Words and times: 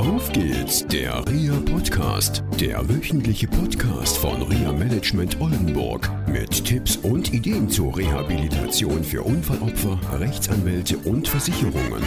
Auf 0.00 0.32
geht's, 0.32 0.86
der 0.86 1.22
RIA 1.28 1.60
Podcast, 1.70 2.42
der 2.58 2.88
wöchentliche 2.88 3.46
Podcast 3.46 4.16
von 4.16 4.40
RIA 4.40 4.72
Management 4.72 5.38
Oldenburg 5.42 6.10
mit 6.26 6.64
Tipps 6.64 6.96
und 6.96 7.34
Ideen 7.34 7.68
zur 7.68 7.94
Rehabilitation 7.98 9.04
für 9.04 9.20
Unfallopfer, 9.22 10.00
Rechtsanwälte 10.18 10.96
und 10.96 11.28
Versicherungen. 11.28 12.02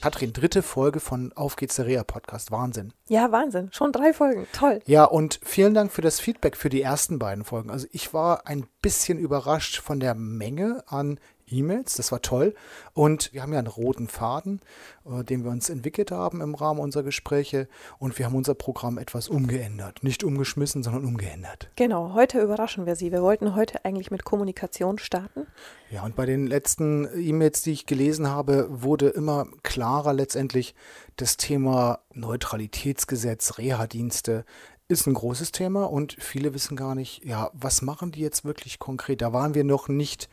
Katrin, 0.00 0.32
dritte 0.32 0.62
Folge 0.62 0.98
von 0.98 1.32
Auf 1.34 1.54
geht's 1.54 1.76
der 1.76 1.86
Reha 1.86 2.02
Podcast. 2.02 2.50
Wahnsinn. 2.50 2.92
Ja, 3.08 3.30
Wahnsinn. 3.30 3.68
Schon 3.70 3.92
drei 3.92 4.12
Folgen. 4.12 4.48
Toll. 4.52 4.80
Ja, 4.86 5.04
und 5.04 5.38
vielen 5.44 5.74
Dank 5.74 5.92
für 5.92 6.02
das 6.02 6.18
Feedback 6.18 6.56
für 6.56 6.70
die 6.70 6.82
ersten 6.82 7.20
beiden 7.20 7.44
Folgen. 7.44 7.70
Also 7.70 7.86
ich 7.92 8.12
war 8.14 8.48
ein 8.48 8.66
bisschen 8.82 9.18
überrascht 9.18 9.80
von 9.80 10.00
der 10.00 10.16
Menge 10.16 10.82
an 10.88 11.20
E-Mails. 11.50 11.94
Das 11.94 12.12
war 12.12 12.22
toll. 12.22 12.54
Und 12.92 13.32
wir 13.32 13.42
haben 13.42 13.52
ja 13.52 13.58
einen 13.58 13.68
roten 13.68 14.08
Faden, 14.08 14.60
äh, 15.04 15.24
den 15.24 15.44
wir 15.44 15.50
uns 15.50 15.70
entwickelt 15.70 16.10
haben 16.10 16.40
im 16.40 16.54
Rahmen 16.54 16.80
unserer 16.80 17.02
Gespräche. 17.02 17.68
Und 17.98 18.18
wir 18.18 18.26
haben 18.26 18.34
unser 18.34 18.54
Programm 18.54 18.98
etwas 18.98 19.28
umgeändert. 19.28 20.02
Nicht 20.02 20.24
umgeschmissen, 20.24 20.82
sondern 20.82 21.04
umgeändert. 21.04 21.70
Genau. 21.76 22.14
Heute 22.14 22.40
überraschen 22.40 22.86
wir 22.86 22.96
Sie. 22.96 23.12
Wir 23.12 23.22
wollten 23.22 23.54
heute 23.54 23.84
eigentlich 23.84 24.10
mit 24.10 24.24
Kommunikation 24.24 24.98
starten. 24.98 25.46
Ja, 25.90 26.04
und 26.04 26.16
bei 26.16 26.26
den 26.26 26.46
letzten 26.46 27.08
E-Mails, 27.14 27.62
die 27.62 27.72
ich 27.72 27.86
gelesen 27.86 28.28
habe, 28.28 28.66
wurde 28.70 29.08
immer 29.08 29.46
klarer 29.62 30.12
letztendlich 30.12 30.74
das 31.16 31.36
Thema 31.36 32.00
Neutralitätsgesetz, 32.12 33.58
Reha-Dienste 33.58 34.44
ist 34.88 35.06
ein 35.06 35.14
großes 35.14 35.52
Thema 35.52 35.84
und 35.84 36.16
viele 36.18 36.54
wissen 36.54 36.76
gar 36.76 36.94
nicht, 36.94 37.24
ja, 37.24 37.50
was 37.52 37.82
machen 37.82 38.10
die 38.10 38.20
jetzt 38.20 38.44
wirklich 38.44 38.78
konkret? 38.78 39.20
Da 39.20 39.34
waren 39.34 39.54
wir 39.54 39.64
noch 39.64 39.88
nicht 39.88 40.30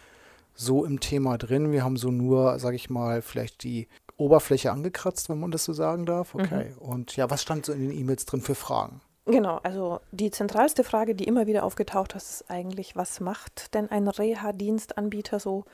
so 0.56 0.86
im 0.86 1.00
Thema 1.00 1.38
drin. 1.38 1.72
Wir 1.72 1.84
haben 1.84 1.98
so 1.98 2.10
nur, 2.10 2.60
sage 2.60 2.76
ich 2.76 2.90
mal, 2.90 3.22
vielleicht 3.22 3.64
die 3.64 3.88
Oberfläche 4.18 4.72
angekratzt, 4.72 5.30
wenn 5.30 5.40
man 5.40 5.52
das 5.52 5.66
so 5.66 5.74
sagen 5.74 6.06
darf. 6.06 6.34
Mhm. 6.34 6.42
Okay. 6.42 6.70
Mhm. 6.70 6.78
Und 6.78 7.16
ja, 7.16 7.30
was 7.30 7.42
stand 7.42 7.66
so 7.66 7.74
in 7.74 7.82
den 7.82 7.92
E-Mails 7.92 8.26
drin 8.26 8.42
für 8.42 8.56
Fragen? 8.56 9.02
Genau, 9.26 9.60
also 9.64 10.02
die 10.12 10.30
zentralste 10.30 10.84
Frage, 10.84 11.16
die 11.16 11.24
immer 11.24 11.48
wieder 11.48 11.64
aufgetaucht 11.64 12.14
ist, 12.14 12.30
ist 12.30 12.52
eigentlich, 12.52 12.96
was 12.96 13.20
macht 13.20 13.74
denn 13.74 13.90
ein 13.90 14.08
Reha-Dienstanbieter 14.08 15.40
so? 15.40 15.66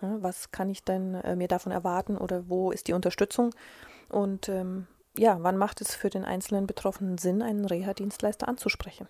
Was 0.00 0.52
kann 0.52 0.70
ich 0.70 0.84
denn 0.84 1.14
äh, 1.14 1.34
mir 1.34 1.48
davon 1.48 1.72
erwarten 1.72 2.16
oder 2.16 2.48
wo 2.48 2.70
ist 2.70 2.86
die 2.86 2.92
Unterstützung? 2.92 3.50
Und 4.08 4.48
ähm, 4.48 4.86
ja, 5.18 5.38
wann 5.40 5.56
macht 5.56 5.80
es 5.80 5.94
für 5.94 6.10
den 6.10 6.24
einzelnen 6.24 6.66
Betroffenen 6.66 7.18
Sinn, 7.18 7.42
einen 7.42 7.64
Reha-Dienstleister 7.64 8.46
anzusprechen? 8.46 9.08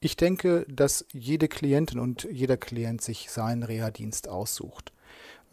Ich 0.00 0.16
denke, 0.16 0.66
dass 0.68 1.06
jede 1.12 1.48
Klientin 1.48 1.98
und 1.98 2.28
jeder 2.30 2.56
Klient 2.56 3.00
sich 3.00 3.30
seinen 3.30 3.62
Reha-Dienst 3.62 4.28
aussucht. 4.28 4.92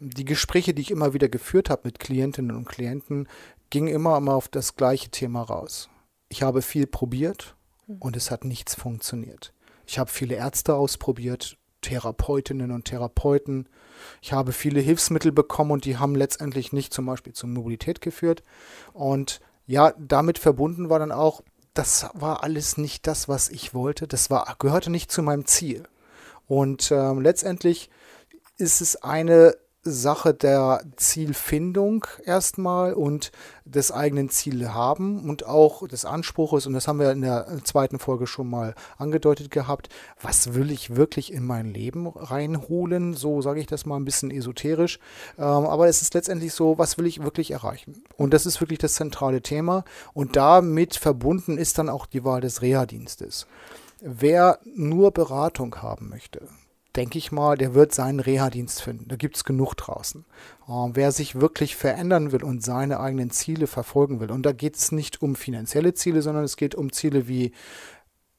Die 0.00 0.24
Gespräche, 0.24 0.74
die 0.74 0.82
ich 0.82 0.90
immer 0.90 1.14
wieder 1.14 1.28
geführt 1.28 1.70
habe 1.70 1.82
mit 1.84 1.98
Klientinnen 1.98 2.54
und 2.54 2.66
Klienten, 2.66 3.28
gingen 3.70 3.88
immer 3.88 4.18
immer 4.18 4.34
auf 4.34 4.48
das 4.48 4.76
gleiche 4.76 5.10
Thema 5.10 5.42
raus. 5.42 5.88
Ich 6.28 6.42
habe 6.42 6.62
viel 6.62 6.86
probiert 6.86 7.56
hm. 7.86 7.96
und 8.00 8.16
es 8.16 8.30
hat 8.30 8.44
nichts 8.44 8.74
funktioniert. 8.74 9.52
Ich 9.86 9.98
habe 9.98 10.10
viele 10.10 10.34
Ärzte 10.34 10.74
ausprobiert, 10.74 11.56
Therapeutinnen 11.80 12.70
und 12.70 12.86
Therapeuten. 12.86 13.68
Ich 14.22 14.32
habe 14.32 14.52
viele 14.52 14.80
Hilfsmittel 14.80 15.32
bekommen 15.32 15.70
und 15.70 15.84
die 15.84 15.98
haben 15.98 16.14
letztendlich 16.14 16.72
nicht 16.72 16.92
zum 16.92 17.06
Beispiel 17.06 17.32
zur 17.32 17.50
Mobilität 17.50 18.00
geführt. 18.00 18.42
Und 18.92 19.40
ja, 19.66 19.94
damit 19.98 20.38
verbunden 20.38 20.88
war 20.90 20.98
dann 20.98 21.12
auch, 21.12 21.42
das 21.74 22.08
war 22.14 22.42
alles 22.42 22.76
nicht 22.76 23.06
das, 23.06 23.28
was 23.28 23.48
ich 23.48 23.74
wollte. 23.74 24.06
Das 24.06 24.30
war, 24.30 24.54
gehörte 24.58 24.90
nicht 24.90 25.10
zu 25.10 25.22
meinem 25.22 25.46
Ziel. 25.46 25.84
Und 26.46 26.90
ähm, 26.92 27.20
letztendlich 27.20 27.90
ist 28.56 28.80
es 28.80 28.96
eine 29.02 29.56
Sache 29.84 30.34
der 30.34 30.82
Zielfindung 30.96 32.06
erstmal 32.24 32.94
und 32.94 33.32
des 33.64 33.92
eigenen 33.92 34.28
Ziele 34.30 34.74
haben 34.74 35.28
und 35.28 35.46
auch 35.46 35.86
des 35.86 36.04
Anspruches, 36.04 36.66
und 36.66 36.72
das 36.72 36.88
haben 36.88 36.98
wir 36.98 37.12
in 37.12 37.22
der 37.22 37.46
zweiten 37.64 37.98
Folge 37.98 38.26
schon 38.26 38.48
mal 38.48 38.74
angedeutet 38.98 39.50
gehabt, 39.50 39.88
was 40.20 40.54
will 40.54 40.70
ich 40.70 40.96
wirklich 40.96 41.32
in 41.32 41.44
mein 41.44 41.72
Leben 41.72 42.06
reinholen, 42.06 43.14
so 43.14 43.42
sage 43.42 43.60
ich 43.60 43.66
das 43.66 43.86
mal 43.86 43.96
ein 43.96 44.04
bisschen 44.04 44.30
esoterisch, 44.30 44.98
ähm, 45.38 45.44
aber 45.44 45.88
es 45.88 46.02
ist 46.02 46.14
letztendlich 46.14 46.52
so, 46.52 46.78
was 46.78 46.98
will 46.98 47.06
ich 47.06 47.22
wirklich 47.22 47.50
erreichen? 47.50 48.04
Und 48.16 48.34
das 48.34 48.46
ist 48.46 48.60
wirklich 48.60 48.78
das 48.78 48.94
zentrale 48.94 49.42
Thema. 49.42 49.84
Und 50.12 50.36
damit 50.36 50.96
verbunden 50.96 51.58
ist 51.58 51.78
dann 51.78 51.88
auch 51.88 52.06
die 52.06 52.24
Wahl 52.24 52.40
des 52.40 52.62
Reha-Dienstes. 52.62 53.46
Wer 54.00 54.58
nur 54.64 55.12
Beratung 55.12 55.76
haben 55.76 56.08
möchte, 56.08 56.48
denke 56.96 57.18
ich 57.18 57.32
mal, 57.32 57.56
der 57.56 57.74
wird 57.74 57.94
seinen 57.94 58.20
Reha-Dienst 58.20 58.82
finden. 58.82 59.08
Da 59.08 59.16
gibt 59.16 59.36
es 59.36 59.44
genug 59.44 59.74
draußen. 59.74 60.24
Äh, 60.68 60.72
wer 60.92 61.12
sich 61.12 61.40
wirklich 61.40 61.76
verändern 61.76 62.32
will 62.32 62.44
und 62.44 62.62
seine 62.62 63.00
eigenen 63.00 63.30
Ziele 63.30 63.66
verfolgen 63.66 64.20
will, 64.20 64.30
und 64.30 64.44
da 64.44 64.52
geht 64.52 64.76
es 64.76 64.92
nicht 64.92 65.22
um 65.22 65.34
finanzielle 65.34 65.94
Ziele, 65.94 66.22
sondern 66.22 66.44
es 66.44 66.56
geht 66.56 66.74
um 66.74 66.92
Ziele 66.92 67.28
wie, 67.28 67.52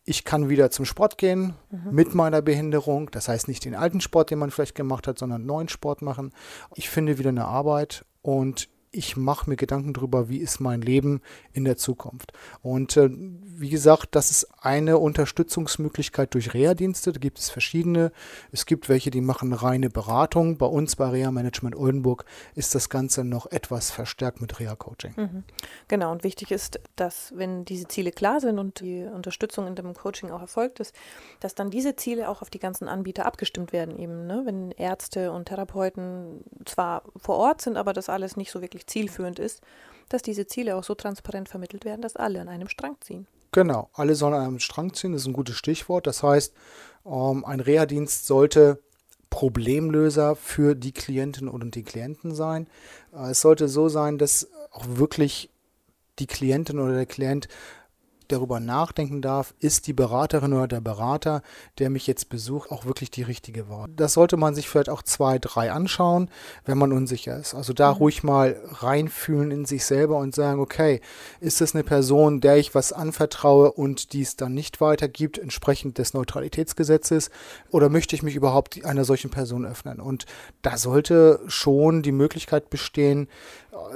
ich 0.05 0.23
kann 0.23 0.49
wieder 0.49 0.69
zum 0.69 0.85
Sport 0.85 1.17
gehen 1.17 1.55
mhm. 1.71 1.91
mit 1.91 2.13
meiner 2.15 2.41
Behinderung. 2.41 3.09
Das 3.11 3.27
heißt 3.27 3.47
nicht 3.47 3.65
den 3.65 3.75
alten 3.75 4.01
Sport, 4.01 4.29
den 4.29 4.39
man 4.39 4.51
vielleicht 4.51 4.75
gemacht 4.75 5.07
hat, 5.07 5.17
sondern 5.17 5.45
neuen 5.45 5.67
Sport 5.67 6.01
machen. 6.01 6.31
Ich 6.75 6.89
finde 6.89 7.17
wieder 7.17 7.29
eine 7.29 7.45
Arbeit 7.45 8.05
und 8.21 8.69
ich 8.95 9.17
mache 9.17 9.49
mir 9.49 9.57
Gedanken 9.57 9.93
darüber, 9.93 10.29
wie 10.29 10.37
ist 10.37 10.59
mein 10.59 10.81
Leben 10.81 11.21
in 11.53 11.65
der 11.65 11.77
Zukunft. 11.77 12.31
Und 12.61 12.95
äh, 12.97 13.09
wie 13.11 13.69
gesagt, 13.69 14.15
das 14.15 14.31
ist 14.31 14.47
eine 14.61 14.97
Unterstützungsmöglichkeit 14.97 16.33
durch 16.33 16.53
Reha-Dienste. 16.53 17.11
Da 17.13 17.19
gibt 17.19 17.39
es 17.39 17.49
verschiedene. 17.49 18.11
Es 18.51 18.65
gibt 18.65 18.89
welche, 18.89 19.11
die 19.11 19.21
machen 19.21 19.53
reine 19.53 19.89
Beratung. 19.89 20.57
Bei 20.57 20.65
uns 20.65 20.95
bei 20.95 21.09
Reha 21.09 21.31
Management 21.31 21.75
Oldenburg 21.75 22.25
ist 22.55 22.75
das 22.75 22.89
Ganze 22.89 23.23
noch 23.23 23.51
etwas 23.51 23.91
verstärkt 23.91 24.41
mit 24.41 24.59
Reha-Coaching. 24.59 25.13
Mhm. 25.15 25.43
Genau, 25.87 26.11
und 26.11 26.23
wichtig 26.23 26.51
ist, 26.51 26.79
dass 26.95 27.33
wenn 27.35 27.65
diese 27.65 27.87
Ziele 27.87 28.11
klar 28.11 28.39
sind 28.39 28.59
und 28.59 28.79
die 28.79 29.03
Unterstützung 29.03 29.67
in 29.67 29.75
dem 29.75 29.93
Coaching 29.93 30.31
auch 30.31 30.41
erfolgt 30.41 30.79
ist, 30.79 30.95
dass 31.39 31.55
dann 31.55 31.69
diese 31.69 31.95
Ziele 31.95 32.29
auch 32.29 32.41
auf 32.41 32.49
die 32.49 32.59
ganzen 32.59 32.87
Anbieter 32.87 33.25
abgestimmt 33.25 33.73
werden. 33.73 33.99
Eben, 33.99 34.25
ne? 34.25 34.43
wenn 34.45 34.71
Ärzte 34.71 35.31
und 35.31 35.45
Therapeuten 35.45 36.43
zwar 36.65 37.03
vor 37.15 37.35
Ort 37.37 37.61
sind, 37.61 37.77
aber 37.77 37.93
das 37.93 38.09
alles 38.09 38.37
nicht 38.37 38.51
so 38.51 38.61
wirklich 38.61 38.84
zielführend 38.87 39.39
ist, 39.39 39.61
dass 40.09 40.21
diese 40.21 40.47
Ziele 40.47 40.75
auch 40.75 40.83
so 40.83 40.95
transparent 40.95 41.49
vermittelt 41.49 41.85
werden, 41.85 42.01
dass 42.01 42.15
alle 42.15 42.41
an 42.41 42.49
einem 42.49 42.69
Strang 42.69 42.97
ziehen. 43.01 43.27
Genau, 43.51 43.89
alle 43.93 44.15
sollen 44.15 44.33
an 44.33 44.45
einem 44.45 44.59
Strang 44.59 44.93
ziehen, 44.93 45.13
das 45.13 45.21
ist 45.21 45.27
ein 45.27 45.33
gutes 45.33 45.55
Stichwort. 45.55 46.07
Das 46.07 46.23
heißt, 46.23 46.53
ähm, 47.05 47.45
ein 47.45 47.59
Reha-Dienst 47.59 48.27
sollte 48.27 48.79
Problemlöser 49.29 50.35
für 50.35 50.75
die 50.75 50.91
Klientinnen 50.91 51.49
und 51.49 51.75
die 51.75 51.83
Klienten 51.83 52.35
sein. 52.35 52.67
Äh, 53.13 53.31
es 53.31 53.41
sollte 53.41 53.67
so 53.67 53.89
sein, 53.89 54.17
dass 54.17 54.49
auch 54.71 54.85
wirklich 54.87 55.49
die 56.19 56.27
Klientin 56.27 56.79
oder 56.79 56.93
der 56.93 57.05
Klient 57.05 57.47
darüber 58.27 58.59
nachdenken 58.59 59.21
darf, 59.21 59.53
ist 59.59 59.87
die 59.87 59.93
Beraterin 59.93 60.53
oder 60.53 60.67
der 60.67 60.81
Berater, 60.81 61.41
der 61.79 61.89
mich 61.89 62.07
jetzt 62.07 62.29
besucht, 62.29 62.71
auch 62.71 62.85
wirklich 62.85 63.11
die 63.11 63.23
richtige 63.23 63.69
Wahl. 63.69 63.87
Das 63.95 64.13
sollte 64.13 64.37
man 64.37 64.55
sich 64.55 64.69
vielleicht 64.69 64.89
auch 64.89 65.03
zwei, 65.03 65.39
drei 65.39 65.71
anschauen, 65.71 66.29
wenn 66.65 66.77
man 66.77 66.91
unsicher 66.91 67.37
ist. 67.37 67.53
Also 67.53 67.73
da 67.73 67.91
mhm. 67.91 67.97
ruhig 67.97 68.23
mal 68.23 68.59
reinfühlen 68.69 69.51
in 69.51 69.65
sich 69.65 69.85
selber 69.85 70.17
und 70.17 70.35
sagen, 70.35 70.59
okay, 70.59 71.01
ist 71.39 71.61
das 71.61 71.75
eine 71.75 71.83
Person, 71.83 72.41
der 72.41 72.57
ich 72.57 72.75
was 72.75 72.93
anvertraue 72.93 73.71
und 73.71 74.13
die 74.13 74.21
es 74.21 74.35
dann 74.35 74.53
nicht 74.53 74.81
weitergibt, 74.81 75.37
entsprechend 75.37 75.97
des 75.97 76.13
Neutralitätsgesetzes, 76.13 77.29
oder 77.69 77.89
möchte 77.89 78.15
ich 78.15 78.23
mich 78.23 78.35
überhaupt 78.35 78.83
einer 78.85 79.05
solchen 79.05 79.29
Person 79.29 79.65
öffnen? 79.65 79.99
Und 79.99 80.25
da 80.61 80.77
sollte 80.77 81.39
schon 81.47 82.01
die 82.01 82.11
Möglichkeit 82.11 82.69
bestehen, 82.69 83.27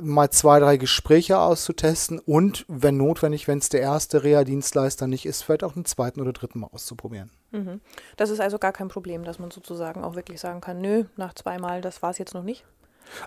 mal 0.01 0.29
zwei, 0.29 0.59
drei 0.59 0.77
Gespräche 0.77 1.39
auszutesten 1.39 2.19
und, 2.19 2.65
wenn 2.67 2.97
notwendig, 2.97 3.47
wenn 3.47 3.59
es 3.59 3.69
der 3.69 3.81
erste 3.81 4.18
Reha-Dienstleister 4.23 5.07
nicht 5.07 5.25
ist, 5.25 5.43
vielleicht 5.43 5.63
auch 5.63 5.75
einen 5.75 5.85
zweiten 5.85 6.21
oder 6.21 6.33
dritten 6.33 6.59
Mal 6.59 6.69
auszuprobieren. 6.71 7.31
Mhm. 7.51 7.81
Das 8.17 8.29
ist 8.29 8.39
also 8.39 8.59
gar 8.59 8.73
kein 8.73 8.87
Problem, 8.87 9.23
dass 9.23 9.39
man 9.39 9.51
sozusagen 9.51 10.03
auch 10.03 10.15
wirklich 10.15 10.39
sagen 10.39 10.61
kann, 10.61 10.81
nö, 10.81 11.05
nach 11.17 11.33
zweimal, 11.33 11.81
das 11.81 12.01
war 12.01 12.11
es 12.11 12.17
jetzt 12.17 12.33
noch 12.33 12.43
nicht? 12.43 12.65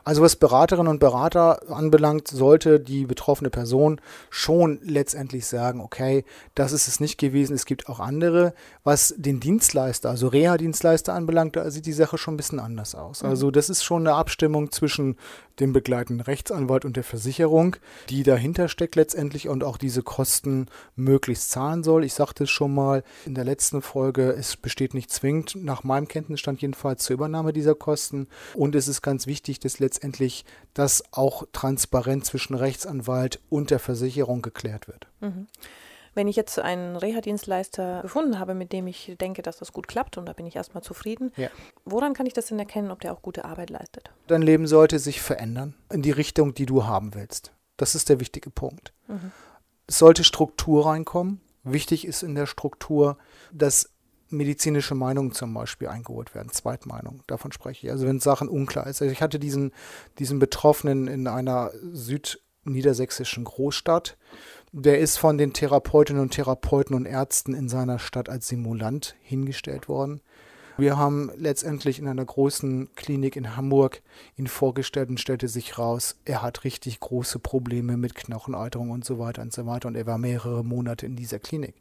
Also 0.05 0.23
was 0.23 0.37
Beraterinnen 0.37 0.89
und 0.89 1.01
Berater 1.01 1.71
anbelangt, 1.71 2.29
sollte 2.29 2.81
die 2.81 3.07
betroffene 3.07 3.51
Person 3.51 4.01
schon 4.31 4.81
letztendlich 4.83 5.47
sagen, 5.47 5.81
okay, 5.81 6.25
das 6.55 6.73
ist 6.73 6.89
es 6.89 7.01
nicht 7.01 7.19
gewesen, 7.19 7.55
es 7.55 7.67
gibt 7.67 7.89
auch 7.89 8.01
andere. 8.01 8.55
Was 8.85 9.15
den 9.17 9.41
Dienstleister, 9.41 10.11
also 10.11 10.29
Reha-Dienstleister 10.29 11.15
anbelangt, 11.15 11.57
da 11.57 11.71
sieht 11.71 11.87
die 11.87 11.93
Sache 11.93 12.19
schon 12.19 12.35
ein 12.35 12.37
bisschen 12.37 12.61
anders 12.61 12.95
aus. 12.95 13.23
Mhm. 13.23 13.29
Also 13.29 13.51
das 13.51 13.71
ist 13.71 13.85
schon 13.85 14.07
eine 14.07 14.17
Abstimmung 14.17 14.71
zwischen 14.73 15.17
dem 15.61 15.73
begleitenden 15.73 16.25
Rechtsanwalt 16.25 16.85
und 16.85 16.97
der 16.97 17.05
Versicherung, 17.05 17.77
die 18.09 18.23
dahinter 18.23 18.69
steckt 18.69 18.97
letztendlich 18.97 19.49
und 19.49 19.65
auch 19.65 19.77
diese 19.77 20.03
Kosten 20.03 20.67
möglichst 20.97 21.51
zahlen 21.51 21.83
soll. 21.83 22.05
Ich 22.05 22.15
sagte 22.15 22.45
es 22.45 22.51
schon 22.51 22.75
mal 22.75 23.05
in 23.27 23.35
der 23.35 23.45
letzten 23.45 23.83
Folge, 23.83 24.31
es 24.31 24.57
besteht 24.57 24.95
nicht 24.95 25.11
zwingend, 25.11 25.57
nach 25.57 25.85
meinem 25.85 26.09
Kenntnisstand 26.09 26.63
jedenfalls, 26.63 27.05
zur 27.05 27.15
Übernahme 27.15 27.53
dieser 27.53 27.75
Kosten. 27.75 28.29
Und 28.55 28.75
es 28.75 28.89
ist 28.89 29.03
ganz 29.03 29.27
wichtig, 29.27 29.61
dass 29.61 29.72
letztendlich 29.79 30.45
das 30.75 31.03
auch 31.13 31.45
transparent 31.53 32.25
zwischen 32.25 32.55
Rechtsanwalt 32.55 33.41
und 33.51 33.71
der 33.71 33.79
Versicherung 33.79 34.43
geklärt 34.43 34.89
wird. 34.89 35.07
Mhm. 35.21 35.47
Wenn 36.15 36.29
ich 36.29 36.37
jetzt 36.37 36.59
einen 36.59 36.97
Reha-Dienstleister 36.97 38.03
gefunden 38.03 38.39
habe, 38.39 38.53
mit 38.55 38.73
dem 38.75 38.87
ich 38.87 39.17
denke, 39.19 39.41
dass 39.41 39.57
das 39.57 39.73
gut 39.73 39.89
klappt 39.89 40.19
und 40.19 40.27
da 40.27 40.35
bin 40.35 40.47
ich 40.47 40.57
erstmal 40.57 40.83
zufrieden, 40.83 41.33
Ja. 41.37 41.49
woran 41.87 42.13
kann 42.13 42.27
ich 42.27 42.35
das 42.35 42.47
denn 42.47 42.59
erkennen, 42.59 42.91
ob 42.91 43.01
der 43.01 43.13
auch 43.15 43.23
gute 43.23 43.47
Arbeit 43.47 43.71
leistet? 43.71 44.11
Dein 44.27 44.43
Leben 44.43 44.67
sollte 44.67 44.99
sich 44.99 45.23
verändern 45.23 45.75
in 45.91 46.03
die 46.03 46.11
Richtung, 46.11 46.53
die 46.53 46.67
du 46.67 46.85
haben 46.85 47.15
willst. 47.15 47.53
Das 47.79 47.95
ist 47.95 48.11
der 48.11 48.21
wichtige 48.21 48.51
Punkt. 48.51 48.93
Es 49.87 49.99
sollte 49.99 50.23
Struktur 50.23 50.87
reinkommen. 50.87 51.41
Wichtig 51.65 52.07
ist 52.07 52.23
in 52.23 52.35
der 52.35 52.47
Struktur, 52.47 53.17
dass 53.51 53.89
medizinische 54.33 54.95
Meinungen 54.95 55.33
zum 55.33 55.55
Beispiel 55.55 55.89
eingeholt 55.89 56.35
werden, 56.35 56.51
Zweitmeinung, 56.51 57.23
davon 57.27 57.53
spreche 57.53 57.87
ich. 57.87 57.93
Also 57.93 58.07
wenn 58.07 58.21
Sachen 58.21 58.49
unklar 58.49 58.87
ist. 58.87 59.03
Also 59.03 59.13
ich 59.13 59.23
hatte 59.23 59.39
diesen, 59.39 59.73
diesen 60.19 60.39
Betroffenen 60.39 61.07
in 61.07 61.27
einer 61.27 61.71
südniedersächsischen 61.93 63.45
Großstadt. 63.45 64.17
Der 64.73 64.99
ist 65.01 65.19
von 65.19 65.37
den 65.37 65.53
Therapeutinnen 65.53 66.23
und 66.23 66.31
Therapeuten 66.31 66.97
und 66.97 67.05
Ärzten 67.05 67.55
in 67.55 67.69
seiner 67.69 67.99
Stadt 67.99 68.31
als 68.31 68.49
Simulant 68.49 69.15
hingestellt 69.21 69.89
worden. 69.89 70.23
Wir 70.79 70.97
haben 70.97 71.31
letztendlich 71.37 71.99
in 71.99 72.09
einer 72.09 72.25
großen 72.25 72.95
Klinik 72.95 73.37
in 73.37 73.57
Hamburg 73.57 74.03
ihn 74.37 74.47
vorgestellt 74.47 75.11
und 75.11 75.21
stellte 75.21 75.49
sich 75.49 75.79
raus, 75.79 76.17
er 76.25 76.43
hat 76.43 76.65
richtig 76.65 77.01
große 77.01 77.39
Probleme 77.39 77.97
mit 77.97 78.15
Knochenalterung 78.15 78.91
und 78.91 79.05
so 79.05 79.19
weiter 79.19 79.43
und 79.43 79.53
so 79.53 79.67
weiter 79.67 79.89
und 79.89 79.97
er 79.97 80.07
war 80.07 80.19
mehrere 80.19 80.65
Monate 80.65 81.07
in 81.07 81.17
dieser 81.17 81.39
Klinik. 81.39 81.75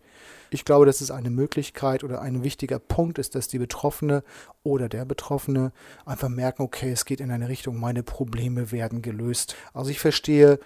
Ich 0.49 0.65
glaube, 0.65 0.85
dass 0.85 0.99
es 0.99 1.11
eine 1.11 1.29
Möglichkeit 1.29 2.03
oder 2.03 2.21
ein 2.21 2.43
wichtiger 2.43 2.79
Punkt 2.79 3.17
ist, 3.17 3.35
dass 3.35 3.47
die 3.47 3.59
Betroffene 3.59 4.23
oder 4.63 4.89
der 4.89 5.05
Betroffene 5.05 5.71
einfach 6.05 6.29
merken, 6.29 6.63
okay, 6.63 6.91
es 6.91 7.05
geht 7.05 7.21
in 7.21 7.31
eine 7.31 7.47
Richtung, 7.47 7.79
meine 7.79 8.03
Probleme 8.03 8.71
werden 8.71 9.01
gelöst. 9.01 9.55
Also 9.73 9.89
ich 9.89 9.99
verstehe 9.99 10.59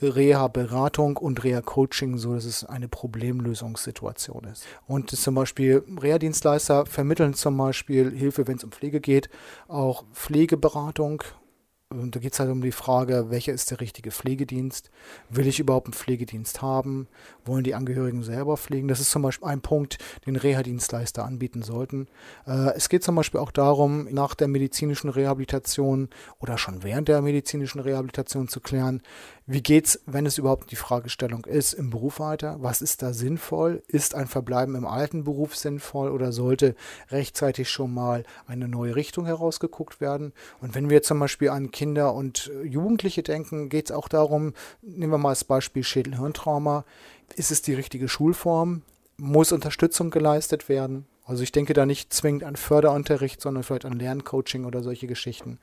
Reha-Beratung 0.00 1.16
und 1.16 1.42
Reha-Coaching 1.42 2.18
so, 2.18 2.34
dass 2.34 2.44
es 2.44 2.64
eine 2.64 2.88
Problemlösungssituation 2.88 4.44
ist. 4.44 4.64
Und 4.86 5.10
zum 5.10 5.34
Beispiel 5.34 5.82
Reha-Dienstleister 6.00 6.86
vermitteln 6.86 7.34
zum 7.34 7.56
Beispiel 7.56 8.10
Hilfe, 8.10 8.46
wenn 8.46 8.58
es 8.58 8.64
um 8.64 8.70
Pflege 8.70 9.00
geht, 9.00 9.28
auch 9.66 10.04
Pflegeberatung. 10.12 11.22
Und 11.90 12.14
da 12.14 12.20
geht 12.20 12.34
es 12.34 12.38
halt 12.38 12.50
um 12.50 12.60
die 12.60 12.70
Frage, 12.70 13.30
welcher 13.30 13.54
ist 13.54 13.70
der 13.70 13.80
richtige 13.80 14.10
Pflegedienst? 14.10 14.90
Will 15.30 15.46
ich 15.46 15.58
überhaupt 15.58 15.86
einen 15.86 15.94
Pflegedienst 15.94 16.60
haben? 16.60 17.08
Wollen 17.46 17.64
die 17.64 17.74
Angehörigen 17.74 18.22
selber 18.22 18.58
pflegen? 18.58 18.88
Das 18.88 19.00
ist 19.00 19.10
zum 19.10 19.22
Beispiel 19.22 19.48
ein 19.48 19.62
Punkt, 19.62 19.96
den 20.26 20.36
Reha-Dienstleister 20.36 21.24
anbieten 21.24 21.62
sollten. 21.62 22.06
Äh, 22.46 22.74
es 22.74 22.90
geht 22.90 23.04
zum 23.04 23.14
Beispiel 23.14 23.40
auch 23.40 23.52
darum, 23.52 24.06
nach 24.10 24.34
der 24.34 24.48
medizinischen 24.48 25.08
Rehabilitation 25.08 26.10
oder 26.40 26.58
schon 26.58 26.82
während 26.82 27.08
der 27.08 27.22
medizinischen 27.22 27.80
Rehabilitation 27.80 28.48
zu 28.48 28.60
klären, 28.60 29.00
wie 29.50 29.62
geht's, 29.62 29.98
wenn 30.04 30.26
es 30.26 30.36
überhaupt 30.36 30.70
die 30.72 30.76
Fragestellung 30.76 31.46
ist, 31.46 31.72
im 31.72 31.88
Beruf 31.88 32.20
weiter? 32.20 32.58
Was 32.60 32.82
ist 32.82 33.00
da 33.00 33.14
sinnvoll? 33.14 33.82
Ist 33.88 34.14
ein 34.14 34.26
Verbleiben 34.26 34.74
im 34.74 34.86
alten 34.86 35.24
Beruf 35.24 35.56
sinnvoll 35.56 36.10
oder 36.10 36.32
sollte 36.32 36.74
rechtzeitig 37.08 37.70
schon 37.70 37.94
mal 37.94 38.24
eine 38.46 38.68
neue 38.68 38.94
Richtung 38.94 39.24
herausgeguckt 39.24 40.02
werden? 40.02 40.34
Und 40.60 40.74
wenn 40.74 40.90
wir 40.90 41.00
zum 41.02 41.18
Beispiel 41.18 41.48
an 41.48 41.70
Kinder 41.78 42.12
und 42.12 42.50
Jugendliche 42.64 43.22
denken, 43.22 43.68
geht 43.68 43.90
es 43.90 43.92
auch 43.92 44.08
darum, 44.08 44.52
nehmen 44.82 45.12
wir 45.12 45.18
mal 45.18 45.28
das 45.28 45.44
Beispiel 45.44 45.84
Schädel-Hirntrauma. 45.84 46.84
Ist 47.36 47.52
es 47.52 47.62
die 47.62 47.74
richtige 47.74 48.08
Schulform? 48.08 48.82
Muss 49.16 49.52
Unterstützung 49.52 50.10
geleistet 50.10 50.68
werden? 50.68 51.06
Also 51.28 51.42
ich 51.42 51.52
denke 51.52 51.74
da 51.74 51.84
nicht 51.84 52.12
zwingend 52.12 52.42
an 52.42 52.56
Förderunterricht, 52.56 53.42
sondern 53.42 53.62
vielleicht 53.62 53.84
an 53.84 53.98
Lerncoaching 53.98 54.64
oder 54.64 54.82
solche 54.82 55.06
Geschichten. 55.06 55.58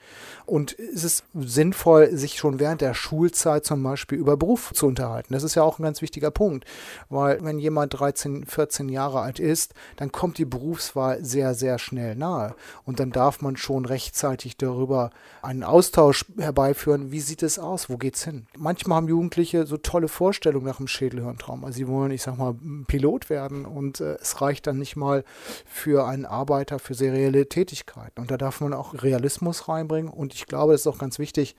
Und 0.46 0.74
ist 0.74 1.04
es 1.04 1.24
sinnvoll, 1.34 2.16
sich 2.16 2.38
schon 2.38 2.60
während 2.60 2.82
der 2.82 2.94
Schulzeit 2.94 3.66
zum 3.66 3.82
Beispiel 3.82 4.20
über 4.20 4.38
Beruf 4.38 4.72
zu 4.74 4.86
unterhalten? 4.86 5.34
Das 5.34 5.42
ist 5.42 5.56
ja 5.56 5.64
auch 5.64 5.80
ein 5.80 5.84
ganz 5.84 6.04
wichtiger 6.04 6.30
Punkt, 6.30 6.66
weil 7.10 7.44
wenn 7.44 7.58
jemand 7.58 8.00
13, 8.00 8.46
14 8.46 8.90
Jahre 8.90 9.22
alt 9.22 9.40
ist, 9.40 9.74
dann 9.96 10.12
kommt 10.12 10.38
die 10.38 10.46
Berufswahl 10.46 11.26
sehr, 11.26 11.56
sehr 11.56 11.80
schnell 11.80 12.16
nahe. 12.16 12.56
Und 12.84 13.00
dann 13.00 13.10
darf 13.10 13.42
man 13.42 13.58
schon 13.58 13.86
rechtzeitig 13.86 14.58
darüber 14.58 15.10
einen 15.42 15.64
Austausch 15.64 16.26
herbeiführen. 16.38 17.12
Wie 17.12 17.22
sieht 17.22 17.42
es 17.42 17.58
aus? 17.58 17.90
Wo 17.90 17.98
geht's 17.98 18.24
hin? 18.24 18.46
Manchmal 18.56 18.98
haben 18.98 19.08
Jugendliche 19.08 19.66
so 19.66 19.78
tolle 19.78 20.10
Vorstellungen 20.10 20.68
nach 20.68 20.78
dem 20.78 20.88
Schädelhirntrauma. 20.88 21.72
Sie 21.72 21.88
wollen, 21.88 22.12
ich 22.12 22.22
sag 22.22 22.38
mal, 22.38 22.54
Pilot 22.86 23.32
werden 23.32 23.66
und 23.66 24.00
äh, 24.00 24.18
es 24.22 24.42
reicht 24.42 24.68
dann 24.68 24.78
nicht 24.78 24.96
mal 24.96 25.24
für 25.66 26.06
einen 26.08 26.26
Arbeiter 26.26 26.80
für 26.80 26.94
serielle 26.94 27.48
Tätigkeiten. 27.48 28.22
Und 28.22 28.32
da 28.32 28.38
darf 28.38 28.62
man 28.62 28.74
auch 28.74 29.04
Realismus 29.04 29.68
reinbringen. 29.68 30.12
Und 30.12 30.34
ich 30.34 30.46
glaube, 30.46 30.74
das 30.74 30.82
ist 30.82 30.88
auch 30.88 30.98
ganz 30.98 31.20
wichtig, 31.20 31.56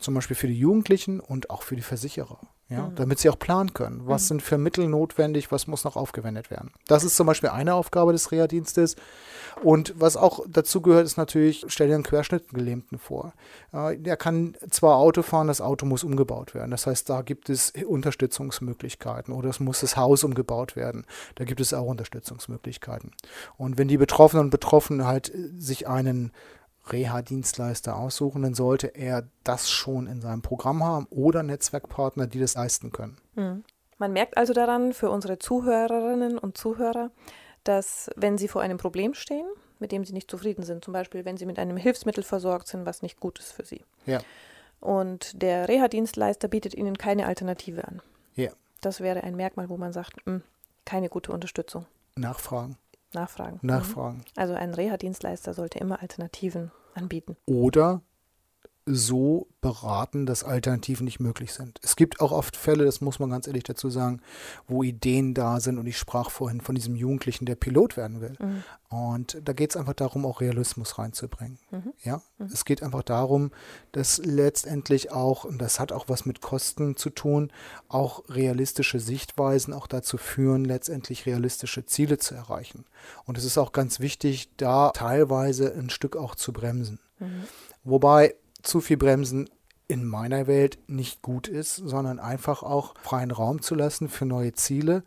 zum 0.00 0.14
Beispiel 0.14 0.36
für 0.36 0.48
die 0.48 0.58
Jugendlichen 0.58 1.20
und 1.20 1.50
auch 1.50 1.62
für 1.62 1.76
die 1.76 1.82
Versicherer. 1.82 2.40
Ja, 2.70 2.86
Mhm. 2.86 2.94
damit 2.94 3.18
sie 3.18 3.28
auch 3.28 3.38
planen 3.38 3.74
können. 3.74 4.02
Was 4.04 4.28
sind 4.28 4.42
für 4.42 4.56
Mittel 4.56 4.86
notwendig, 4.86 5.50
was 5.50 5.66
muss 5.66 5.82
noch 5.82 5.96
aufgewendet 5.96 6.50
werden. 6.52 6.70
Das 6.86 7.02
ist 7.02 7.16
zum 7.16 7.26
Beispiel 7.26 7.50
eine 7.50 7.74
Aufgabe 7.74 8.12
des 8.12 8.30
Reha-Dienstes. 8.30 8.94
Und 9.64 9.92
was 9.98 10.16
auch 10.16 10.40
dazu 10.48 10.80
gehört, 10.80 11.04
ist 11.04 11.16
natürlich, 11.16 11.64
stell 11.66 11.88
dir 11.88 11.94
einen 11.94 12.04
Querschnittgelähmten 12.04 12.98
vor. 12.98 13.32
Der 13.72 14.16
kann 14.16 14.56
zwar 14.70 14.96
Auto 14.96 15.22
fahren, 15.22 15.48
das 15.48 15.60
Auto 15.60 15.84
muss 15.84 16.04
umgebaut 16.04 16.54
werden. 16.54 16.70
Das 16.70 16.86
heißt, 16.86 17.10
da 17.10 17.22
gibt 17.22 17.50
es 17.50 17.72
Unterstützungsmöglichkeiten 17.86 19.34
oder 19.34 19.50
es 19.50 19.60
muss 19.60 19.80
das 19.80 19.96
Haus 19.96 20.24
umgebaut 20.24 20.76
werden. 20.76 21.04
Da 21.34 21.44
gibt 21.44 21.60
es 21.60 21.74
auch 21.74 21.86
Unterstützungsmöglichkeiten. 21.86 23.10
Und 23.56 23.78
wenn 23.78 23.88
die 23.88 23.98
Betroffenen 23.98 24.44
und 24.44 24.50
Betroffenen 24.50 25.06
halt 25.06 25.34
äh, 25.34 25.50
sich 25.58 25.88
einen 25.88 26.32
Reha-Dienstleister 26.92 27.96
aussuchen, 27.96 28.42
dann 28.42 28.54
sollte 28.54 28.88
er 28.88 29.24
das 29.44 29.70
schon 29.70 30.06
in 30.06 30.20
seinem 30.20 30.42
Programm 30.42 30.82
haben 30.84 31.06
oder 31.10 31.42
Netzwerkpartner, 31.42 32.26
die 32.26 32.40
das 32.40 32.54
leisten 32.54 32.92
können. 32.92 33.18
Mhm. 33.34 33.64
Man 33.98 34.12
merkt 34.12 34.36
also 34.36 34.52
daran 34.54 34.92
für 34.94 35.10
unsere 35.10 35.38
Zuhörerinnen 35.38 36.38
und 36.38 36.56
Zuhörer, 36.56 37.10
dass 37.64 38.10
wenn 38.16 38.38
sie 38.38 38.48
vor 38.48 38.62
einem 38.62 38.78
Problem 38.78 39.12
stehen, 39.14 39.46
mit 39.78 39.92
dem 39.92 40.04
sie 40.04 40.12
nicht 40.14 40.30
zufrieden 40.30 40.62
sind, 40.62 40.84
zum 40.84 40.92
Beispiel 40.92 41.24
wenn 41.24 41.36
sie 41.36 41.46
mit 41.46 41.58
einem 41.58 41.76
Hilfsmittel 41.76 42.24
versorgt 42.24 42.68
sind, 42.68 42.86
was 42.86 43.02
nicht 43.02 43.20
gut 43.20 43.38
ist 43.38 43.52
für 43.52 43.64
sie, 43.64 43.84
Ja, 44.06 44.20
und 44.80 45.42
der 45.42 45.68
Reha-Dienstleister 45.68 46.48
bietet 46.48 46.74
ihnen 46.74 46.96
keine 46.96 47.26
Alternative 47.26 47.86
an. 47.86 48.00
ja. 48.34 48.50
Das 48.82 49.00
wäre 49.00 49.22
ein 49.24 49.36
Merkmal, 49.36 49.68
wo 49.68 49.76
man 49.76 49.92
sagt, 49.92 50.14
"Hm, 50.24 50.42
keine 50.86 51.10
gute 51.10 51.32
Unterstützung. 51.32 51.84
Nachfragen, 52.16 52.78
Nachfragen. 53.12 53.58
Mhm. 53.60 53.68
nachfragen. 53.68 54.24
Also 54.36 54.54
ein 54.54 54.72
Reha-Dienstleister 54.72 55.52
sollte 55.52 55.78
immer 55.78 56.00
Alternativen 56.00 56.70
anbieten. 56.94 57.36
Oder 57.46 58.02
so 58.92 59.48
beraten, 59.60 60.26
dass 60.26 60.44
Alternativen 60.44 61.04
nicht 61.04 61.20
möglich 61.20 61.52
sind. 61.52 61.78
Es 61.82 61.96
gibt 61.96 62.20
auch 62.20 62.32
oft 62.32 62.56
Fälle, 62.56 62.84
das 62.84 63.00
muss 63.00 63.18
man 63.18 63.30
ganz 63.30 63.46
ehrlich 63.46 63.64
dazu 63.64 63.90
sagen, 63.90 64.20
wo 64.66 64.82
Ideen 64.82 65.34
da 65.34 65.60
sind 65.60 65.78
und 65.78 65.86
ich 65.86 65.98
sprach 65.98 66.30
vorhin 66.30 66.60
von 66.60 66.74
diesem 66.74 66.96
Jugendlichen, 66.96 67.44
der 67.44 67.56
Pilot 67.56 67.96
werden 67.96 68.20
will. 68.20 68.36
Mhm. 68.38 68.64
Und 68.88 69.40
da 69.44 69.52
geht 69.52 69.70
es 69.70 69.76
einfach 69.76 69.92
darum, 69.92 70.26
auch 70.26 70.40
Realismus 70.40 70.98
reinzubringen. 70.98 71.58
Mhm. 71.70 71.92
Ja, 72.02 72.22
es 72.52 72.64
geht 72.64 72.82
einfach 72.82 73.02
darum, 73.02 73.52
dass 73.92 74.18
letztendlich 74.18 75.12
auch, 75.12 75.44
und 75.44 75.58
das 75.58 75.78
hat 75.78 75.92
auch 75.92 76.08
was 76.08 76.26
mit 76.26 76.40
Kosten 76.40 76.96
zu 76.96 77.10
tun, 77.10 77.52
auch 77.88 78.24
realistische 78.28 78.98
Sichtweisen 78.98 79.74
auch 79.74 79.86
dazu 79.86 80.16
führen, 80.16 80.64
letztendlich 80.64 81.26
realistische 81.26 81.86
Ziele 81.86 82.18
zu 82.18 82.34
erreichen. 82.34 82.84
Und 83.26 83.38
es 83.38 83.44
ist 83.44 83.58
auch 83.58 83.72
ganz 83.72 84.00
wichtig, 84.00 84.50
da 84.56 84.90
teilweise 84.90 85.72
ein 85.74 85.90
Stück 85.90 86.16
auch 86.16 86.34
zu 86.34 86.52
bremsen. 86.52 86.98
Mhm. 87.20 87.44
Wobei 87.84 88.34
zu 88.62 88.80
viel 88.80 88.96
Bremsen 88.96 89.48
in 89.88 90.04
meiner 90.04 90.46
Welt 90.46 90.78
nicht 90.86 91.20
gut 91.20 91.48
ist, 91.48 91.74
sondern 91.74 92.20
einfach 92.20 92.62
auch 92.62 92.94
freien 93.02 93.32
Raum 93.32 93.60
zu 93.60 93.74
lassen 93.74 94.08
für 94.08 94.24
neue 94.24 94.52
Ziele 94.52 95.02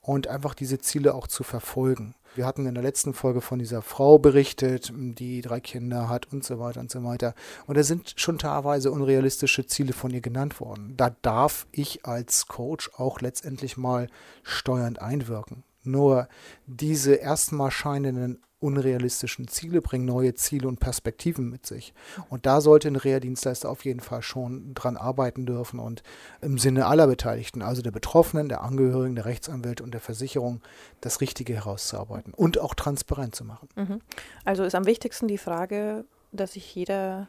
und 0.00 0.26
einfach 0.26 0.54
diese 0.54 0.78
Ziele 0.78 1.14
auch 1.14 1.28
zu 1.28 1.44
verfolgen. 1.44 2.16
Wir 2.34 2.46
hatten 2.46 2.66
in 2.66 2.74
der 2.74 2.82
letzten 2.82 3.14
Folge 3.14 3.40
von 3.40 3.60
dieser 3.60 3.80
Frau 3.80 4.18
berichtet, 4.18 4.92
die 4.92 5.40
drei 5.40 5.60
Kinder 5.60 6.08
hat 6.08 6.32
und 6.32 6.42
so 6.42 6.58
weiter 6.58 6.80
und 6.80 6.90
so 6.90 7.04
weiter. 7.04 7.34
Und 7.66 7.76
da 7.76 7.84
sind 7.84 8.14
schon 8.16 8.38
teilweise 8.38 8.90
unrealistische 8.90 9.66
Ziele 9.66 9.92
von 9.92 10.10
ihr 10.10 10.20
genannt 10.20 10.58
worden. 10.58 10.96
Da 10.96 11.14
darf 11.22 11.68
ich 11.70 12.04
als 12.06 12.48
Coach 12.48 12.90
auch 12.96 13.20
letztendlich 13.20 13.76
mal 13.76 14.08
steuernd 14.42 15.00
einwirken. 15.00 15.62
Nur 15.84 16.28
diese 16.66 17.14
erstmal 17.14 17.70
scheinenden 17.70 18.40
unrealistischen 18.64 19.46
Ziele 19.46 19.82
bringen 19.82 20.06
neue 20.06 20.34
Ziele 20.34 20.66
und 20.66 20.80
Perspektiven 20.80 21.50
mit 21.50 21.66
sich. 21.66 21.92
Und 22.30 22.46
da 22.46 22.62
sollte 22.62 22.88
ein 22.88 22.96
Reha-Dienstleister 22.96 23.68
auf 23.68 23.84
jeden 23.84 24.00
Fall 24.00 24.22
schon 24.22 24.72
dran 24.74 24.96
arbeiten 24.96 25.44
dürfen 25.44 25.78
und 25.78 26.02
im 26.40 26.56
Sinne 26.56 26.86
aller 26.86 27.06
Beteiligten, 27.06 27.60
also 27.60 27.82
der 27.82 27.90
Betroffenen, 27.90 28.48
der 28.48 28.62
Angehörigen, 28.62 29.16
der 29.16 29.26
Rechtsanwälte 29.26 29.84
und 29.84 29.92
der 29.92 30.00
Versicherung, 30.00 30.62
das 31.02 31.20
Richtige 31.20 31.52
herauszuarbeiten 31.54 32.32
und 32.32 32.58
auch 32.58 32.74
transparent 32.74 33.34
zu 33.34 33.44
machen. 33.44 33.68
Mhm. 33.76 34.00
Also 34.46 34.64
ist 34.64 34.74
am 34.74 34.86
wichtigsten 34.86 35.28
die 35.28 35.38
Frage, 35.38 36.06
dass 36.32 36.54
sich 36.54 36.74
jeder 36.74 37.28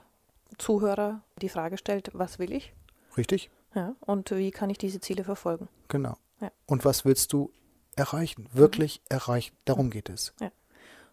Zuhörer 0.58 1.22
die 1.42 1.50
Frage 1.50 1.78
stellt, 1.78 2.12
was 2.14 2.40
will 2.40 2.54
ich? 2.54 2.74
Richtig? 3.18 3.50
Ja, 3.74 3.94
und 4.00 4.32
wie 4.32 4.52
kann 4.52 4.70
ich 4.70 4.78
diese 4.78 5.02
Ziele 5.02 5.26
verfolgen? 5.26 5.68
Genau. 5.90 6.16
Ja. 6.40 6.50
Und 6.66 6.86
was 6.86 7.04
willst 7.04 7.34
du 7.34 7.52
erreichen? 7.96 8.48
Wirklich 8.54 9.02
erreichen? 9.10 9.56
Darum 9.66 9.90
geht 9.90 10.10
es. 10.10 10.34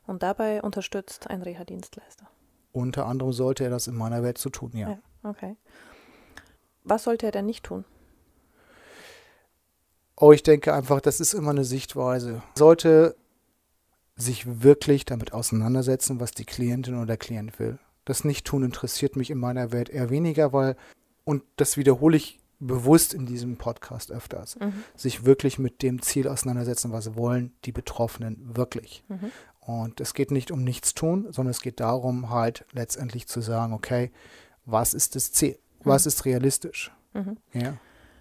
Und 0.06 0.22
dabei 0.22 0.62
unterstützt 0.62 1.28
ein 1.28 1.42
Reha-Dienstleister. 1.42 2.28
Unter 2.72 3.06
anderem 3.06 3.32
sollte 3.32 3.64
er 3.64 3.70
das 3.70 3.86
in 3.86 3.94
meiner 3.94 4.22
Welt 4.22 4.38
zu 4.38 4.50
tun, 4.50 4.72
ja. 4.74 4.90
Ja. 4.90 4.98
Okay. 5.22 5.56
Was 6.84 7.04
sollte 7.04 7.26
er 7.26 7.32
denn 7.32 7.46
nicht 7.46 7.64
tun? 7.64 7.84
Oh, 10.16 10.32
ich 10.32 10.42
denke 10.42 10.74
einfach, 10.74 11.00
das 11.00 11.20
ist 11.20 11.34
immer 11.34 11.50
eine 11.50 11.64
Sichtweise. 11.64 12.42
Sollte 12.56 13.16
sich 14.16 14.62
wirklich 14.62 15.04
damit 15.04 15.32
auseinandersetzen, 15.32 16.20
was 16.20 16.32
die 16.32 16.44
Klientin 16.44 16.96
oder 16.96 17.06
der 17.06 17.16
Klient 17.16 17.58
will. 17.58 17.78
Das 18.04 18.24
Nicht-Tun 18.24 18.64
interessiert 18.64 19.16
mich 19.16 19.30
in 19.30 19.38
meiner 19.38 19.72
Welt 19.72 19.88
eher 19.88 20.10
weniger, 20.10 20.52
weil, 20.52 20.76
und 21.24 21.44
das 21.56 21.76
wiederhole 21.76 22.16
ich 22.16 22.40
bewusst 22.66 23.14
in 23.14 23.26
diesem 23.26 23.56
Podcast 23.56 24.10
öfters, 24.10 24.58
mhm. 24.58 24.84
sich 24.96 25.24
wirklich 25.24 25.58
mit 25.58 25.82
dem 25.82 26.02
Ziel 26.02 26.28
auseinandersetzen, 26.28 26.92
was 26.92 27.16
wollen 27.16 27.52
die 27.64 27.72
Betroffenen 27.72 28.56
wirklich. 28.56 29.04
Mhm. 29.08 29.30
Und 29.60 30.00
es 30.00 30.14
geht 30.14 30.30
nicht 30.30 30.50
um 30.50 30.64
nichts 30.64 30.94
tun, 30.94 31.26
sondern 31.30 31.50
es 31.50 31.60
geht 31.60 31.80
darum, 31.80 32.30
halt 32.30 32.64
letztendlich 32.72 33.28
zu 33.28 33.40
sagen, 33.40 33.72
okay, 33.72 34.10
was 34.64 34.94
ist 34.94 35.14
das 35.14 35.32
Ziel? 35.32 35.58
Was 35.84 36.04
mhm. 36.04 36.08
ist 36.08 36.24
realistisch? 36.24 36.92
Mhm. 37.12 37.36
Ja. 37.52 37.76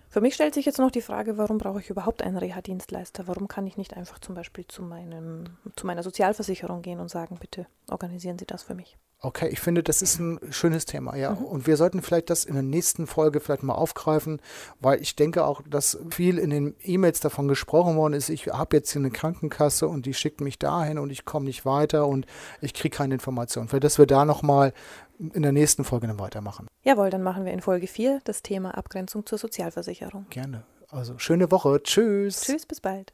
Für 0.09 0.19
mich 0.19 0.35
stellt 0.35 0.53
sich 0.53 0.65
jetzt 0.65 0.77
noch 0.77 0.91
die 0.91 1.01
Frage, 1.01 1.37
warum 1.37 1.57
brauche 1.57 1.79
ich 1.79 1.89
überhaupt 1.89 2.21
einen 2.21 2.35
Reha-Dienstleister? 2.35 3.27
Warum 3.27 3.47
kann 3.47 3.65
ich 3.65 3.77
nicht 3.77 3.95
einfach 3.95 4.19
zum 4.19 4.35
Beispiel 4.35 4.67
zu, 4.67 4.83
meinem, 4.83 5.45
zu 5.77 5.87
meiner 5.87 6.03
Sozialversicherung 6.03 6.81
gehen 6.81 6.99
und 6.99 7.09
sagen, 7.09 7.37
bitte 7.39 7.65
organisieren 7.89 8.37
Sie 8.37 8.45
das 8.45 8.61
für 8.61 8.75
mich? 8.75 8.97
Okay, 9.23 9.49
ich 9.49 9.59
finde, 9.59 9.83
das 9.83 10.01
ist 10.01 10.19
ein 10.19 10.39
schönes 10.49 10.85
Thema, 10.85 11.15
ja. 11.15 11.31
Mhm. 11.35 11.45
Und 11.45 11.67
wir 11.67 11.77
sollten 11.77 12.01
vielleicht 12.01 12.31
das 12.31 12.43
in 12.43 12.55
der 12.55 12.63
nächsten 12.63 13.05
Folge 13.05 13.39
vielleicht 13.39 13.61
mal 13.61 13.75
aufgreifen, 13.75 14.41
weil 14.79 14.99
ich 14.99 15.15
denke 15.15 15.45
auch, 15.45 15.61
dass 15.69 15.99
viel 16.09 16.39
in 16.39 16.49
den 16.49 16.75
E-Mails 16.81 17.19
davon 17.19 17.47
gesprochen 17.47 17.97
worden 17.97 18.13
ist, 18.13 18.29
ich 18.29 18.47
habe 18.47 18.77
jetzt 18.77 18.91
hier 18.91 18.99
eine 18.99 19.11
Krankenkasse 19.11 19.87
und 19.87 20.07
die 20.07 20.15
schickt 20.15 20.41
mich 20.41 20.57
dahin 20.57 20.97
und 20.97 21.11
ich 21.11 21.23
komme 21.23 21.45
nicht 21.45 21.65
weiter 21.65 22.07
und 22.07 22.25
ich 22.61 22.73
kriege 22.73 22.97
keine 22.97 23.13
Informationen. 23.13 23.67
Vielleicht, 23.67 23.83
dass 23.83 23.99
wir 23.99 24.07
da 24.07 24.25
nochmal 24.25 24.73
in 25.19 25.43
der 25.43 25.51
nächsten 25.51 25.83
Folge 25.83 26.07
dann 26.07 26.19
weitermachen. 26.19 26.65
Jawohl, 26.81 27.11
dann 27.11 27.21
machen 27.21 27.45
wir 27.45 27.53
in 27.53 27.61
Folge 27.61 27.85
4 27.85 28.21
das 28.23 28.41
Thema 28.41 28.75
Abgrenzung 28.75 29.27
zur 29.27 29.37
Sozialversicherung. 29.37 30.25
Gerne. 30.31 30.63
Also 30.89 31.19
schöne 31.19 31.51
Woche. 31.51 31.81
Tschüss. 31.83 32.41
Tschüss, 32.41 32.65
bis 32.65 32.81
bald. 32.81 33.13